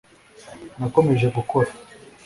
nakomeje 0.79 1.27
gukora 1.37 1.69